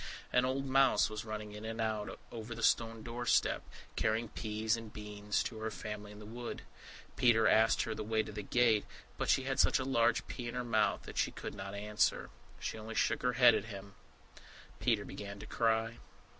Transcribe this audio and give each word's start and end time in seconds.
An 0.33 0.45
old 0.45 0.65
mouse 0.65 1.11
was 1.11 1.25
running 1.25 1.51
in 1.51 1.63
and 1.63 1.79
out 1.79 2.17
over 2.31 2.55
the 2.55 2.63
stone 2.63 3.03
doorstep, 3.03 3.61
carrying 3.95 4.29
peas 4.29 4.75
and 4.75 4.91
beans 4.91 5.43
to 5.43 5.59
her 5.59 5.69
family 5.69 6.11
in 6.11 6.17
the 6.17 6.25
wood. 6.25 6.63
Peter 7.17 7.47
asked 7.47 7.83
her 7.83 7.93
the 7.93 8.03
way 8.03 8.23
to 8.23 8.31
the 8.31 8.41
gate, 8.41 8.83
but 9.19 9.29
she 9.29 9.43
had 9.43 9.59
such 9.59 9.77
a 9.77 9.83
large 9.85 10.25
pea 10.25 10.47
in 10.47 10.55
her 10.55 10.63
mouth 10.63 11.03
that 11.03 11.19
she 11.19 11.29
could 11.29 11.53
not 11.53 11.75
answer. 11.75 12.31
She 12.59 12.79
only 12.79 12.95
shook 12.95 13.21
her 13.21 13.33
head 13.33 13.53
at 13.53 13.65
him. 13.65 13.93
Peter 14.79 15.05
began 15.05 15.37
to 15.37 15.45
cry. 15.45 15.99